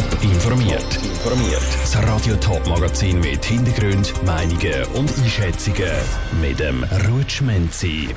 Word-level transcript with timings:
Top 0.00 0.24
informiert. 0.24 0.96
Informiert. 1.04 1.62
Das 1.82 2.02
Radio 2.02 2.34
Top 2.36 2.66
Magazin 2.66 3.20
mit 3.20 3.44
Hintergrund, 3.44 4.14
Meinungen 4.24 4.84
und 4.94 5.12
Einschätzungen 5.18 5.92
mit 6.40 6.58
dem 6.58 6.84
Rutschmenzi. 7.06 8.08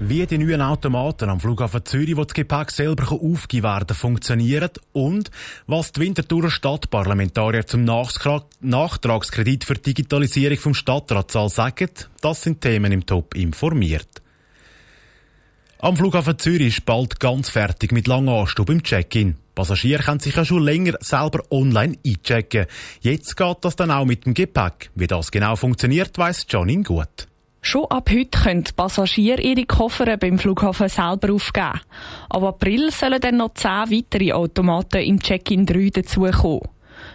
Wie 0.00 0.26
die 0.26 0.38
neuen 0.38 0.62
Automaten 0.62 1.28
am 1.28 1.38
Flughafen 1.38 1.84
Zürich, 1.84 2.16
wo 2.16 2.24
das 2.24 2.32
Gepäck 2.32 2.70
selber 2.70 3.12
aufgegeben 3.12 3.64
werden 3.64 3.94
funktionieren 3.94 4.70
und 4.92 5.30
was 5.66 5.92
die 5.92 6.00
Winterthurer 6.00 6.50
Stadtparlamentarier 6.50 7.66
zum 7.66 7.84
Nachtragskredit 7.84 9.64
für 9.64 9.74
Digitalisierung 9.74 10.56
vom 10.56 10.72
Stadtratssaal 10.72 11.50
sagen, 11.50 11.90
das 12.22 12.42
sind 12.42 12.62
Themen 12.62 12.92
im 12.92 13.04
Top 13.04 13.34
informiert. 13.34 14.22
Am 15.80 15.96
Flughafen 15.96 16.36
Zürich 16.36 16.78
ist 16.78 16.86
bald 16.86 17.20
ganz 17.20 17.50
fertig 17.50 17.92
mit 17.92 18.08
langer 18.08 18.40
Anstub 18.40 18.68
im 18.68 18.82
Check-in. 18.82 19.36
Passagiere 19.54 20.02
können 20.02 20.18
sich 20.18 20.34
ja 20.34 20.44
schon 20.44 20.64
länger 20.64 20.94
selber 20.98 21.44
online 21.52 21.96
einchecken. 22.04 22.66
Jetzt 23.00 23.36
geht 23.36 23.58
das 23.60 23.76
dann 23.76 23.92
auch 23.92 24.04
mit 24.04 24.26
dem 24.26 24.34
Gepäck. 24.34 24.90
Wie 24.96 25.06
das 25.06 25.30
genau 25.30 25.54
funktioniert, 25.54 26.18
weiss 26.18 26.46
Jonin 26.48 26.82
gut. 26.82 27.28
Schon 27.62 27.84
ab 27.90 28.10
heute 28.10 28.40
können 28.42 28.64
Passagiere 28.74 29.40
ihre 29.40 29.66
Koffer 29.66 30.16
beim 30.16 30.40
Flughafen 30.40 30.88
selber 30.88 31.32
aufgeben. 31.32 31.80
Ab 32.28 32.42
April 32.42 32.90
sollen 32.90 33.20
dann 33.20 33.36
noch 33.36 33.54
zehn 33.54 33.70
weitere 33.70 34.32
Automaten 34.32 35.02
im 35.02 35.20
Check-in 35.20 35.64
3 35.64 35.90
dazukommen. 35.90 36.62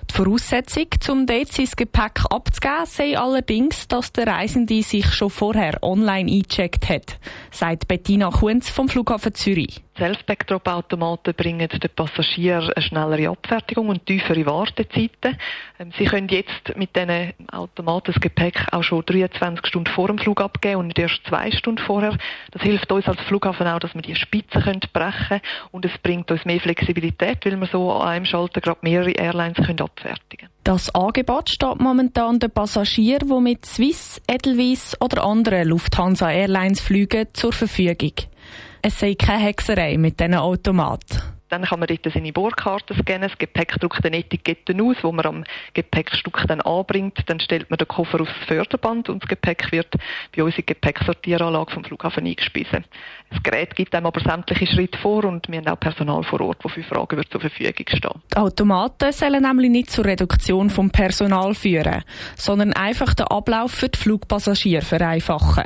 Die 0.10 0.14
Voraussetzung, 0.16 0.88
um 1.10 1.26
dort 1.26 1.52
sein 1.52 1.70
Gepäck 1.76 2.24
abzugeben, 2.30 2.86
sei 2.86 3.18
allerdings, 3.18 3.88
dass 3.88 4.12
der 4.12 4.28
Reisende 4.28 4.82
sich 4.84 5.12
schon 5.14 5.30
vorher 5.30 5.82
online 5.82 6.32
eingecheckt 6.32 6.90
hat, 6.90 7.20
sagt 7.52 7.88
Bettina 7.88 8.30
Kunz 8.30 8.70
vom 8.70 8.90
Flughafen 8.90 9.34
Zürich. 9.34 9.83
Self-Backdrop-Automaten 9.98 11.34
bringen 11.36 11.70
den 11.70 11.90
Passagieren 11.96 12.72
eine 12.74 12.82
schnellere 12.84 13.30
Abfertigung 13.30 13.90
und 13.90 14.06
tiefere 14.06 14.46
Wartezeiten. 14.46 15.38
Ähm, 15.80 15.92
sie 15.98 16.06
können 16.06 16.30
jetzt 16.30 16.76
mit 16.76 16.96
diesen 16.96 17.34
Automaten 17.52 18.12
das 18.12 18.22
Gepäck 18.22 18.68
auch 18.72 18.84
schon 18.84 19.06
23 19.06 19.68
Stunden 19.68 19.92
vor 19.92 20.08
dem 20.08 20.18
Flug 20.18 20.42
abgeben 20.42 20.80
und 20.80 20.88
nicht 20.88 21.00
erst 21.00 21.22
zwei 21.28 21.52
Stunden 21.52 21.84
vorher. 21.84 22.18
Das 22.52 22.62
hilft 22.64 22.92
uns 22.92 23.08
als 23.08 23.22
Flughafen 23.22 23.68
auch, 23.68 23.80
dass 23.80 23.94
wir 23.94 24.02
die 24.02 24.16
Spitzen 24.16 24.64
können 24.64 24.82
brechen 24.92 25.42
und 25.72 25.86
es 25.86 25.96
bringt 26.02 26.32
uns 26.32 26.44
mehr 26.46 26.60
Flexibilität, 26.60 27.46
weil 27.46 27.60
wir 27.60 27.68
so 27.68 27.92
an 27.92 28.08
einem 28.10 28.26
Schalter 28.26 28.62
gerade 28.62 28.80
mehrere 28.82 29.12
Airlines 29.12 29.58
können 29.58 29.82
abfertigen 29.82 30.50
Das 30.64 30.94
Angebot 30.96 31.50
steht 31.50 31.80
momentan 31.80 32.40
den 32.40 32.50
Passagieren, 32.50 33.28
die 33.28 33.42
mit 33.42 33.66
Swiss, 33.66 34.22
Edelweiss 34.28 34.98
oder 35.00 35.24
anderen 35.24 35.68
Lufthansa 35.68 36.32
Airlines 36.32 36.82
fliegen, 36.82 37.28
zur 37.34 37.54
Verfügung. 37.54 38.33
Es 38.82 39.00
sei 39.00 39.16
keine 39.16 39.44
Hexerei 39.44 39.98
mit 39.98 40.20
diesen 40.20 40.36
Automaten. 40.36 41.22
Dann 41.54 41.66
kann 41.66 41.80
man 41.80 41.88
dort 41.88 42.12
seine 42.12 42.34
Bordkarte 42.34 42.96
scannen. 42.96 43.30
Das 43.30 43.38
Gepäck 43.38 43.80
drückt 43.80 44.04
eine 44.04 44.18
Etikette 44.18 44.76
aus, 44.82 44.98
wo 45.04 45.12
man 45.12 45.26
am 45.26 45.44
Gepäckstück 45.76 46.44
dann 46.48 46.62
anbringt. 46.62 47.20
Dann 47.28 47.40
stellt 47.40 47.70
man 47.70 47.78
den 47.78 47.88
Koffer 47.88 48.22
aufs 48.22 48.34
Förderband 48.48 49.08
und 49.08 49.22
das 49.22 49.30
Gepäck 49.30 49.72
wird 49.72 49.94
bei 50.36 50.44
uns 50.44 50.56
in 50.56 50.62
die 50.62 50.74
Gepäcksortieranlage 50.74 51.72
vom 51.72 51.84
Flughafen 51.84 52.26
eingespiesen. 52.26 52.86
Das 53.30 53.44
Gerät 53.44 53.76
gibt 53.76 53.94
einem 53.94 54.08
aber 54.08 54.20
sämtliche 54.20 54.66
Schritte 54.66 54.98
vor 54.98 55.26
und 55.26 55.48
wir 55.48 55.60
haben 55.60 55.68
auch 55.68 55.80
Personal 55.80 56.24
vor 56.24 56.42
Ort, 56.42 56.58
das 56.64 56.72
für 56.72 56.82
Fragen 56.82 57.18
wird 57.18 57.32
zur 57.32 57.42
Verfügung 57.42 57.86
stehen. 57.88 58.22
Die 58.34 58.38
Automaten 58.38 59.12
sollen 59.12 59.44
nämlich 59.44 59.70
nicht 59.70 59.92
zur 59.92 60.06
Reduktion 60.06 60.72
vom 60.72 60.90
Personal 60.90 61.54
führen, 61.54 62.04
sondern 62.36 62.74
einfach 62.74 63.14
den 63.14 63.28
Ablauf 63.28 63.72
für 63.72 63.90
die 63.90 64.00
Flugpassagiere 64.00 64.82
vereinfachen. 64.82 65.66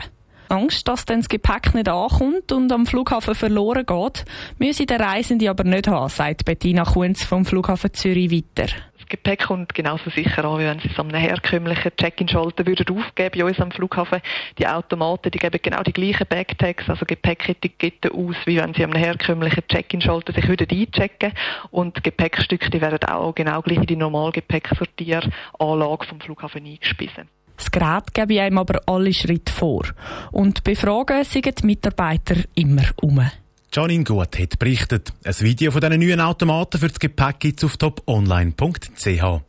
Angst, 0.50 0.88
dass 0.88 1.06
dann 1.06 1.20
das 1.20 1.30
Gepäck 1.30 1.74
nicht 1.74 1.90
ankommt 1.90 2.52
und 2.52 2.72
am 2.72 2.86
Flughafen 2.86 3.36
verloren 3.36 3.86
geht, 3.86 4.26
müsse 4.58 4.86
der 4.86 5.00
Reisende 5.00 5.50
aber 5.50 5.64
nicht 5.64 5.88
haben, 5.88 6.10
sagt 6.10 6.46
Bettina 6.46 6.84
Kunz 6.84 7.24
vom 7.24 7.46
Flughafen 7.46 7.94
Zürich 7.94 8.32
weiter. 8.32 8.72
Das 8.98 9.08
Gepäck 9.10 9.46
kommt 9.46 9.74
genauso 9.74 10.10
sicher 10.10 10.44
an, 10.44 10.60
wie 10.60 10.66
wenn 10.66 10.80
Sie 10.80 10.90
es 10.90 11.00
an 11.00 11.14
einem 11.14 11.22
herkömmlichen 11.22 11.92
Check-in-Schalter 11.96 12.66
würden 12.66 12.98
aufgeben 12.98 13.40
bei 13.40 13.46
uns 13.46 13.60
am 13.60 13.72
Flughafen. 13.72 14.22
Die 14.58 14.68
Automaten, 14.68 15.32
die 15.32 15.40
geben 15.40 15.60
genau 15.62 15.82
die 15.82 15.94
gleichen 15.94 16.28
Backtags, 16.28 16.90
also 16.90 17.06
Gepäcketiketten 17.06 18.12
aus, 18.12 18.36
wie 18.46 18.58
wenn 18.58 18.74
Sie 18.74 18.84
an 18.84 18.92
einem 18.92 19.04
herkömmlichen 19.04 19.64
Check-in-Schalter 19.68 20.34
sich 20.34 20.48
würden 20.48 20.68
einchecken 20.70 21.32
und 21.72 22.04
Gepäckstücke, 22.04 22.70
die 22.70 22.82
werden 22.82 23.04
auch 23.08 23.34
genau 23.34 23.62
gleich 23.62 23.78
in 23.78 23.86
die 23.86 23.96
normale 23.96 24.34
Gepäcksortieranlage 24.34 26.06
vom 26.06 26.20
Flughafen 26.20 26.66
eingespissen. 26.66 27.30
Das 27.58 27.72
Gerät 27.72 28.14
gebe 28.14 28.42
einem 28.42 28.60
aber 28.60 28.82
alle 28.86 29.14
Schritte 29.14 29.52
vor. 29.52 29.84
Und 30.32 30.64
befragen 30.64 31.24
sind 31.24 31.62
die 31.62 31.66
Mitarbeiter 31.66 32.36
immer 32.56 32.86
um. 33.02 33.20
Janine 33.74 34.04
Gut 34.04 34.40
hat 34.40 34.58
berichtet. 34.60 35.12
Ein 35.24 35.40
Video 35.40 35.72
von 35.72 35.82
diesen 35.82 36.00
neuen 36.00 36.22
Automaten 36.22 36.80
für 36.80 36.88
das 36.88 37.00
Gepäck 37.00 37.40
gibt 37.40 37.60
es 37.60 37.66
auf 37.66 37.78
toponline.ch. 37.78 39.47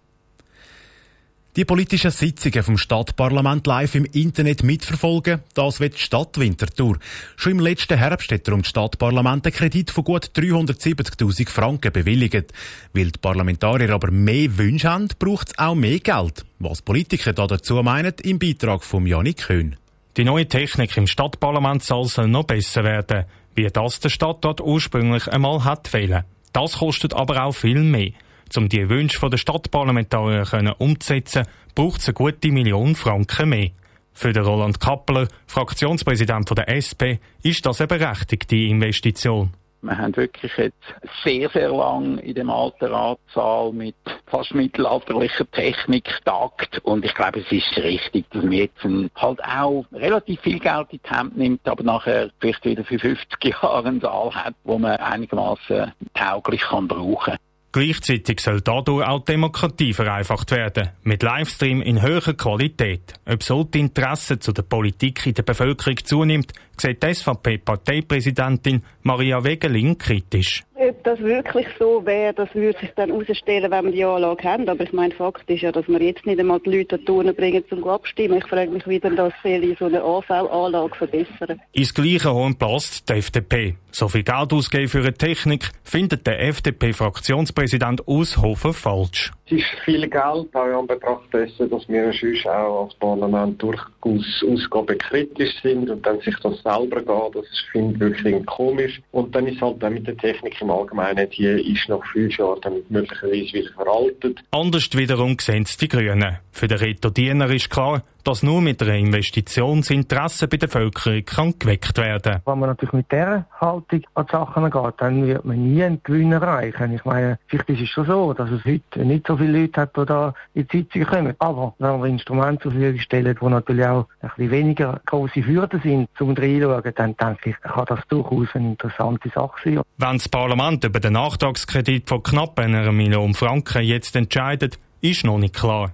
Die 1.56 1.64
politischen 1.64 2.10
Sitzungen 2.10 2.62
vom 2.62 2.78
Stadtparlament 2.78 3.66
live 3.66 3.94
im 3.96 4.04
Internet 4.04 4.62
mitverfolgen, 4.62 5.40
das 5.54 5.80
wird 5.80 5.94
die 5.94 6.02
Stadt 6.02 6.38
Winterthur. 6.38 6.98
Schon 7.36 7.52
im 7.52 7.60
letzten 7.60 7.98
Herbst 7.98 8.30
hat 8.30 8.46
darum 8.46 8.62
das 8.62 8.68
Stadtparlament 8.68 9.44
einen 9.44 9.54
Kredit 9.54 9.90
von 9.90 10.04
gut 10.04 10.26
370.000 10.36 11.48
Franken 11.48 11.92
bewilligt. 11.92 12.52
Weil 12.92 13.10
die 13.10 13.18
Parlamentarier 13.18 13.90
aber 13.90 14.12
mehr 14.12 14.56
Wünsche 14.56 14.88
haben, 14.88 15.08
braucht 15.18 15.48
es 15.48 15.58
auch 15.58 15.74
mehr 15.74 15.98
Geld. 15.98 16.44
Was 16.60 16.82
Politiker 16.82 17.32
da 17.32 17.46
dazu 17.46 17.82
meinen, 17.82 18.14
im 18.22 18.38
Beitrag 18.38 18.84
von 18.84 19.06
Janik 19.06 19.38
Köhn. 19.38 19.76
Die 20.16 20.24
neue 20.24 20.46
Technik 20.46 20.96
im 20.96 21.06
Stadtparlamentssaal 21.06 22.04
soll 22.04 22.28
noch 22.28 22.44
besser 22.44 22.84
werden, 22.84 23.24
wie 23.54 23.66
das 23.66 23.98
der 24.00 24.10
Stadt 24.10 24.38
dort 24.42 24.60
ursprünglich 24.60 25.26
einmal 25.26 25.64
hat 25.64 25.88
fehlen. 25.88 26.24
Das 26.52 26.78
kostet 26.78 27.14
aber 27.14 27.44
auch 27.44 27.52
viel 27.52 27.82
mehr. 27.82 28.12
Um 28.56 28.68
die 28.68 28.88
Wünsche 28.88 29.28
der 29.28 29.36
Stadtparlamentarier 29.36 30.76
umzusetzen, 30.78 31.44
braucht 31.74 32.00
es 32.00 32.08
eine 32.08 32.14
gute 32.14 32.50
Million 32.50 32.94
Franken 32.94 33.50
mehr. 33.50 33.70
Für 34.12 34.32
den 34.32 34.44
Roland 34.44 34.80
Kappler, 34.80 35.28
Fraktionspräsident 35.46 36.50
der 36.56 36.68
SP, 36.74 37.22
ist 37.42 37.64
das 37.64 37.80
eine 37.80 37.86
berechtigte 37.86 38.56
Investition. 38.56 39.52
Wir 39.80 39.96
haben 39.96 40.16
wirklich 40.16 40.50
jetzt 40.56 40.82
sehr, 41.22 41.48
sehr 41.50 41.70
lang 41.70 42.18
in 42.18 42.34
dem 42.34 42.50
alten 42.50 42.86
Ratssaal 42.86 43.72
mit 43.72 43.94
fast 44.26 44.52
mittelalterlicher 44.52 45.48
Technik 45.52 46.04
getagt. 46.04 46.80
Und 46.82 47.04
ich 47.04 47.14
glaube, 47.14 47.40
es 47.40 47.52
ist 47.52 47.76
richtig, 47.76 48.28
dass 48.30 48.42
man 48.42 48.52
jetzt 48.52 48.82
halt 49.14 49.44
auch 49.44 49.84
relativ 49.92 50.40
viel 50.40 50.58
Geld 50.58 50.88
in 50.90 51.00
die 51.04 51.10
Hand 51.10 51.36
nimmt, 51.36 51.68
aber 51.68 51.84
nachher 51.84 52.30
vielleicht 52.40 52.64
wieder 52.64 52.82
für 52.82 52.98
50 52.98 53.44
Jahre 53.44 53.86
einen 53.86 54.00
Saal 54.00 54.34
hat, 54.34 54.54
wo 54.64 54.78
man 54.78 54.96
einigermaßen 54.96 55.92
tauglich 56.12 56.62
kann 56.62 56.88
brauchen 56.88 57.34
kann. 57.34 57.47
Gleichzeitig 57.70 58.40
soll 58.40 58.62
dadurch 58.62 59.06
auch 59.06 59.24
Demokratie 59.24 59.92
vereinfacht 59.92 60.50
werden, 60.52 60.88
mit 61.02 61.22
Livestream 61.22 61.82
in 61.82 62.00
höherer 62.00 62.32
Qualität. 62.32 63.12
Ob 63.26 63.42
so 63.42 63.62
die 63.62 63.80
Interesse 63.80 64.38
zu 64.38 64.52
der 64.52 64.62
Politik 64.62 65.26
in 65.26 65.34
der 65.34 65.42
Bevölkerung 65.42 65.98
zunimmt, 66.02 66.52
sieht 66.78 67.02
die 67.02 67.12
SVP-Parteipräsidentin 67.12 68.82
Maria 69.02 69.44
Wegelin 69.44 69.98
kritisch. 69.98 70.64
Ob 70.74 70.97
das 71.02 71.18
wirklich 71.20 71.66
so 71.78 72.04
wäre, 72.04 72.34
das 72.34 72.54
würde 72.54 72.78
sich 72.78 72.90
dann 72.96 73.10
herausstellen, 73.10 73.70
wenn 73.70 73.84
wir 73.86 73.92
die 73.92 74.04
Anlage 74.04 74.44
haben. 74.44 74.68
Aber 74.68 74.84
ich 74.84 74.92
meine, 74.92 75.14
Fakt 75.14 75.48
ist 75.50 75.62
ja, 75.62 75.72
dass 75.72 75.88
wir 75.88 76.00
jetzt 76.02 76.26
nicht 76.26 76.38
einmal 76.38 76.60
die 76.60 76.78
Leute 76.78 77.02
Turnen 77.04 77.34
bringen 77.34 77.64
zum 77.68 77.86
Abstimmen. 77.88 78.38
Ich 78.38 78.46
frage 78.46 78.70
mich, 78.70 78.86
wie 78.86 79.00
denn 79.00 79.16
das 79.16 79.32
soll 79.42 79.76
so 79.78 79.86
eine 79.86 80.02
AV-Anlage 80.02 80.94
verbessern. 80.94 81.60
Ins 81.72 81.94
gleiche 81.94 82.32
Horn 82.32 82.56
passt 82.56 83.08
die 83.08 83.14
FDP. 83.14 83.76
So 83.90 84.08
viel 84.08 84.22
Geld 84.22 84.52
ausgeben 84.52 84.88
für 84.88 84.98
eine 84.98 85.14
Technik 85.14 85.70
findet 85.82 86.26
der 86.26 86.40
FDP-Fraktionspräsident 86.40 88.06
Aushofer 88.06 88.72
falsch. 88.72 89.32
Es 89.46 89.52
ist 89.52 89.64
viel 89.84 90.06
Geld, 90.08 90.54
auch 90.54 90.80
in 90.80 90.86
Betracht 90.86 91.32
dessen, 91.32 91.70
dass 91.70 91.88
wir 91.88 92.12
sonst 92.12 92.46
auch 92.46 92.84
als 92.84 92.94
Parlament 92.96 93.62
durchaus 93.62 94.44
ausgabenkritisch 94.46 95.62
sind 95.62 95.88
und 95.88 96.04
dann 96.04 96.20
sich 96.20 96.36
das 96.42 96.62
selber 96.62 97.00
geht, 97.00 97.34
das 97.34 97.46
finde 97.72 97.94
ich 97.94 98.00
wirklich 98.24 98.46
komisch. 98.46 99.00
Und 99.10 99.34
dann 99.34 99.46
ist 99.46 99.60
halt 99.62 99.82
auch 99.82 99.90
mit 99.90 100.06
der 100.06 100.16
Technik 100.18 100.60
im 100.60 100.70
Allgemeinen, 100.70 100.97
die 101.26 101.72
ist 101.72 101.88
nach 101.88 102.04
fünf 102.12 102.36
Jahren 102.38 102.84
möglicherweise 102.88 103.52
wieder 103.52 103.72
veraltet. 103.72 104.40
Anders 104.50 104.88
wiederum 104.92 105.36
sehen 105.40 105.64
es 105.64 105.76
die 105.76 105.88
Grünen. 105.88 106.38
Für 106.52 106.68
den 106.68 106.78
Reto 106.78 107.10
Diener 107.10 107.50
ist 107.50 107.70
klar, 107.70 108.02
dass 108.28 108.42
nur 108.42 108.60
mit 108.60 108.82
einer 108.82 108.94
Investition 108.94 109.80
das 109.80 109.88
Interesse 109.88 110.48
bei 110.48 110.58
der 110.58 110.66
Bevölkerung 110.66 111.24
kann 111.24 111.58
geweckt 111.58 111.96
werden 111.96 112.42
Wenn 112.44 112.58
man 112.58 112.68
natürlich 112.68 112.92
mit 112.92 113.10
dieser 113.10 113.46
Haltung 113.58 114.02
an 114.12 114.26
die 114.26 114.32
Sachen 114.32 114.70
geht, 114.70 114.94
dann 114.98 115.26
wird 115.26 115.46
man 115.46 115.72
nie 115.72 115.82
einen 115.82 116.02
Gewinn 116.02 116.32
erreichen. 116.32 116.92
Ich 116.92 117.06
meine, 117.06 117.38
vielleicht 117.46 117.70
ist 117.70 117.80
es 117.80 117.88
schon 117.88 118.04
so, 118.04 118.34
dass 118.34 118.50
es 118.50 118.62
heute 118.66 119.06
nicht 119.06 119.26
so 119.26 119.38
viele 119.38 119.60
Leute 119.60 119.80
hat, 119.80 119.96
die 119.96 120.04
da 120.04 120.34
in 120.52 120.68
die 120.68 120.76
Sitzung 120.76 121.04
kommen. 121.04 121.34
Aber 121.38 121.74
wenn 121.78 122.00
wir 122.02 122.06
Instrumente 122.06 122.64
zur 122.64 122.72
Verfügung 122.72 123.00
stellen, 123.00 123.38
die 123.40 123.46
natürlich 123.46 123.86
auch 123.86 124.06
ein 124.20 124.28
bisschen 124.36 124.50
weniger 124.50 125.00
große 125.06 125.46
Hürden 125.46 125.80
sind, 125.80 126.08
um 126.20 126.34
reinschauen, 126.34 126.92
dann 126.96 127.16
denke 127.16 127.48
ich, 127.48 127.60
kann 127.62 127.86
das 127.86 128.00
durchaus 128.10 128.48
eine 128.52 128.68
interessante 128.68 129.30
Sache 129.30 129.56
sein. 129.64 129.80
Wenn 129.96 130.18
das 130.18 130.28
Parlament 130.28 130.84
über 130.84 131.00
den 131.00 131.14
Nachtragskredit 131.14 132.06
von 132.06 132.22
knapp 132.22 132.58
einer 132.58 132.92
Million 132.92 133.32
Franken 133.32 133.84
jetzt 133.84 134.14
entscheidet, 134.16 134.78
ist 135.00 135.24
noch 135.24 135.38
nicht 135.38 135.54
klar. 135.54 135.92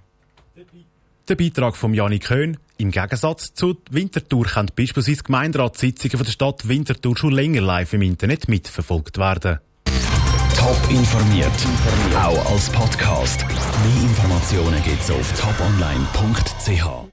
Der 1.28 1.36
Beitrag 1.36 1.76
von 1.76 1.94
Janik 1.94 2.24
Köhn. 2.24 2.58
Im 2.76 2.90
Gegensatz 2.90 3.54
zu 3.54 3.76
Winterthur 3.90 4.44
können 4.44 4.68
beispielsweise 4.76 5.22
Gemeinderatssitzungen 5.22 6.18
von 6.18 6.24
der 6.26 6.32
Stadt 6.32 6.68
Winterthur 6.68 7.16
schon 7.16 7.32
länger 7.32 7.62
live 7.62 7.94
im 7.94 8.02
Internet 8.02 8.48
mitverfolgt 8.48 9.16
werden. 9.16 9.58
Top 10.56 10.78
informiert, 10.90 11.50
auch 12.16 12.52
als 12.52 12.68
Podcast. 12.70 13.46
Mehr 13.46 14.02
Informationen 14.02 14.82
gibt's 14.82 15.10
auf 15.10 15.40
toponline.ch. 15.40 17.08